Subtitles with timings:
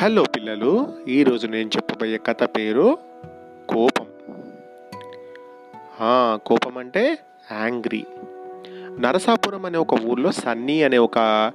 [0.00, 2.98] Hello పిల్లలు ఈరోజు నేను చెప్పబోయే కథ పేరు
[3.68, 4.06] కోపం.
[6.46, 7.18] కోపం అంటే
[7.52, 8.04] యాంగ్రీ.
[9.00, 11.52] నరసాపురం అనే ఒక ఊర్లో సన్నీ అనే ఒక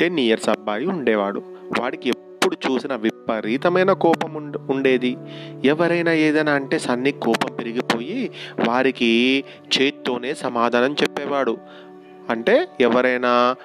[0.00, 1.42] టెన్ ఇయర్స్ అబ్బాయి ఉండేవాడు.
[1.80, 5.16] వాడికి ఎప్పుడు చూసిన విపరీతమైన కోపం ఉండ- ఉండేది.
[5.64, 8.30] ఎవరైనా ఏదైనా అంటే సన్నీ కోపం పెరిగిపోయి
[8.68, 9.44] వారికి
[9.78, 11.58] చేత్తోనే సమాధానం చెప్పేవాడు.
[12.30, 13.56] అంటే ఎవరైనా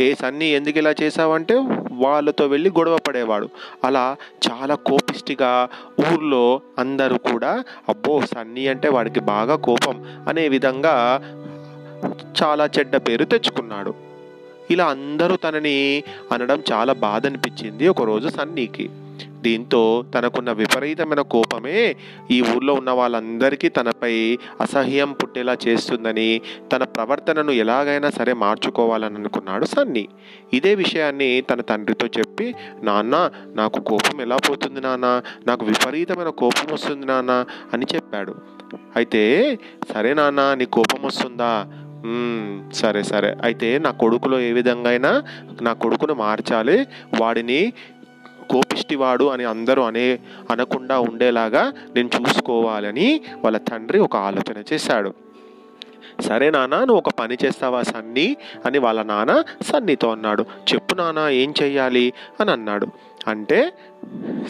[0.00, 1.54] ఏ సన్నీ ఎందుకు ఇలా చేసావంటే
[1.92, 3.48] వాళ్ళతో వెళ్ళి గొడవ పడేవాడు.
[3.84, 4.16] అలా
[4.50, 5.68] చాలా కోపిష్టిగా
[6.00, 11.20] ఊర్లో అందరూ కూడా అబ్బో సన్నీ అంటే వాడికి బాగా కోపం అనే విధంగా
[12.42, 13.94] చాలా చెడ్డ పేరు తెచ్చుకున్నాడు.
[14.70, 18.90] ఇలా అందరూ తనని అనడం చాలా బాధ అనిపించింది ఒకరోజు సన్నీకి.
[19.26, 21.96] దీంతో తనకున్న విపరీతమైన కోపమే
[22.30, 26.40] ఈ ఊర్లో ఉన్న వాళ్ళందరికీ తనపై అసహ్యం పుట్టేలా చేస్తుందని
[26.72, 30.08] తన ప్రవర్తనను ఎలాగైనా సరే మార్చుకోవాలని అనుకున్నాడు సన్నీ.
[30.52, 35.22] ఇదే విషయాన్ని తన తండ్రితో చెప్పి నాన్న నాకు కోపం ఎలా పోతుంది నాన్న?
[35.46, 38.34] నాకు విపరీతమైన కోపం వస్తుంది నాన్న అని చెప్పాడు.
[38.96, 39.22] అయితే
[39.92, 41.52] సరే నాన్న నీ కోపం వస్తుందా?
[42.74, 43.36] సరే సరే.
[43.42, 45.22] అయితే నా కొడుకులో ఏ విధంగా అయినా
[45.62, 46.86] నా కొడుకును మార్చాలి.
[47.20, 47.72] వాడిని
[48.50, 50.18] కోపిష్టివాడు అని అందరూ అనే
[50.50, 55.14] అనకుండా ఉండేలాగా నేను చూసుకోవాలని వాళ్ళ తండ్రి ఒక ఆలోచన చేశాడు.
[56.20, 58.36] సరే నాన్న నువ్వు ఒక పని చేస్తావా సన్నీ?
[58.66, 60.42] అని వాళ్ళ నాన్న సన్నీతో అన్నాడు.
[60.42, 62.12] చెప్పు నాన్న ఏం చెయ్యాలి?
[62.40, 62.86] అని అన్నాడు.
[63.28, 63.72] అంటే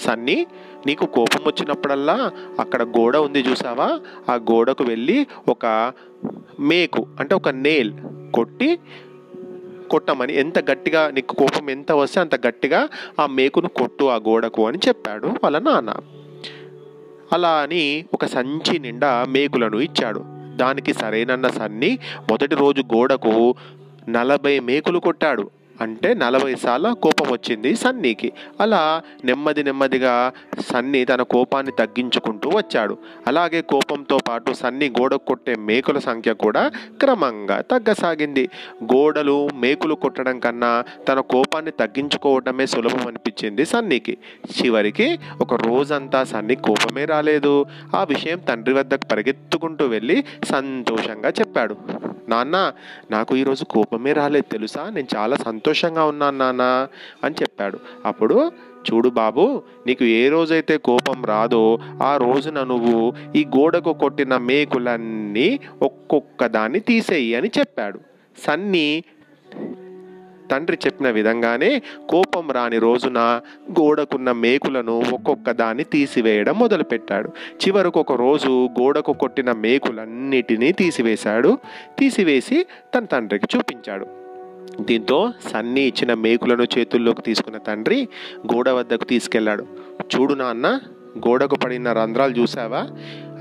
[0.03, 0.47] సన్నీ
[0.87, 4.01] నీకు కోపం వచ్చినప్పుడల్లా అక్కడ గోడ ఉంది చూసావా?
[4.31, 5.93] ఆ గోడకు వెళ్ళి ఒక
[6.61, 7.93] మేకు అంటే ఒక నేల్
[8.35, 8.79] కొట్టి
[9.91, 12.89] కొట్టమని ఎంత గట్టిగా నీకు కోపం ఎంత వస్తే అంత గట్టిగా
[13.21, 15.95] ఆ మేకును కొట్టు ఆ గోడకు అని చెప్పాడు వాళ్ళ నాన్న.
[17.33, 20.21] అలా అని ఒక సంచి నిండా మేకులను ఇచ్చాడు.
[20.57, 21.99] దానికి సరైనన్న సన్ని
[22.31, 23.55] మొదటి రోజు గోడకు
[24.09, 25.51] నలభై మేకులు కొట్టాడు.
[25.81, 28.33] అంటే నలభై సార్ల కోపం వచ్చింది సన్నీకి.
[28.61, 30.33] అలా నెమ్మది నెమ్మదిగా
[30.71, 32.99] సన్నీ తన కోపాన్ని తగ్గించుకుంటూ వచ్చాడు.
[33.27, 36.71] అలాగే కోపంతో పాటు సన్నీ గోడ కొట్టే మేకుల సంఖ్య కూడా
[37.01, 38.49] క్రమంగా తగ్గసాగింది.
[38.85, 44.19] గోడలు మేకులు కొట్టడం కన్నా తన కోపాన్ని తగ్గించుకోవటమే సులభం అనిపించింది సన్నీకి.
[44.63, 47.67] చివరికి ఒక రోజంతా సన్నీ కోపమే రాలేదు.
[47.97, 51.77] ఆ విషయం తండ్రి వద్దకు పరిగెత్తుకుంటూ వెళ్ళి సంతోషంగా చెప్పాడు.
[52.29, 52.73] నాన్న
[53.11, 54.53] నాకు ఈరోజు కోపమే రాలేదు.
[54.53, 54.91] తెలుసా?
[54.91, 56.89] నేను చాలా సంతోషం సంతోషంగా ఉన్నాను నాన్న
[57.25, 57.79] అని చెప్పాడు.
[58.07, 58.53] అప్పుడు
[58.87, 66.47] చూడు బాబు నీకు ఏ రోజైతే కోపం రాదో ఆ రోజున నువ్వు ఈ గోడకు కొట్టిన మేకులన్నీ ఒక్కొక్క
[66.47, 68.01] దాన్ని తీసేయి అని చెప్పాడు.
[68.47, 69.05] సన్నీ
[70.51, 73.41] తండ్రి చెప్పిన విధంగానే కోపం రాని రోజున
[73.81, 77.29] గోడకున్న మేకులను ఒక్కొక్క దాన్ని తీసివేయడం మొదలుపెట్టాడు.
[77.57, 81.59] చివరకు ఒక రోజు గోడకు కొట్టిన మేకులన్నిటినీ తీసివేశాడు.
[81.99, 84.18] తీసివేసి తన తండ్రికి చూపించాడు.
[84.81, 88.09] దీంతో సన్నీ ఇచ్చిన మేకులను చేతుల్లోకి తీసుకున్న తండ్రి
[88.55, 89.67] గోడ వద్దకు తీసుకెళ్ళాడు.
[90.17, 90.81] చూడు నాన్న
[91.19, 92.89] గోడకు పడిన రంధ్రాలు చూసావా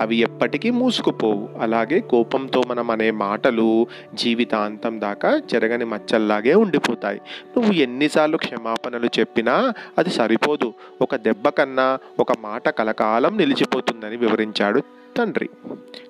[0.01, 1.49] అవి ఎప్పటికీ మూసుకుపోవు.
[1.61, 7.21] అలాగే కోపంతో మనం అనే మాటలు జీవితాంతం దాకా జరగని మచ్చల్లాగే ఉండిపోతాయి.
[7.57, 10.73] నువ్వు ఎన్నిసార్లు క్షమాపణలు చెప్పినా అది సరిపోదు.
[11.01, 14.83] ఒక దెబ్బ కన్నా ఒక మాట కలకాలం నిలిచిపోతుందని వివరించాడు
[15.17, 15.49] తండ్రి.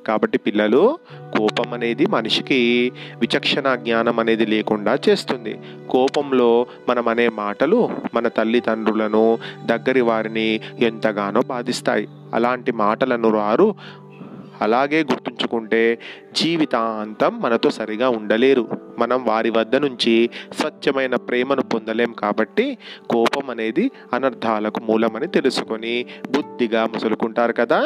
[0.07, 0.97] కాబట్టి పిల్లలు
[1.37, 5.53] కోపం అనేది మనిషికి విచక్షణ జ్ఞానం అనేది లేకుండా చేస్తుంది.
[5.89, 9.25] కోపంలో మనం అనే మాటలు మన తల్లిదండ్రులను
[9.65, 12.07] దగ్గరి వారిని ఎంతగానో బాధిస్తాయి.
[12.33, 13.75] అలాంటి మాటలను వారు
[14.61, 15.81] అలాగే గుర్తుంచుకుంటే
[16.35, 18.63] జీవితాంతం మనతో సరిగా ఉండలేరు.
[18.99, 20.29] మనం వారి వద్ద నుంచి
[20.59, 22.77] స్వచ్ఛమైన ప్రేమను పొందలేం కాబట్టి
[23.09, 27.79] కోపం అనేది అనర్థాలకు మూలమని తెలుసుకొని బుద్ధిగా ముసులుకుంటారు కదా.